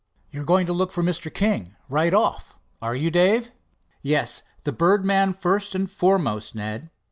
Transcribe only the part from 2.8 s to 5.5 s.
are you, Dave?" "Yes, the birdman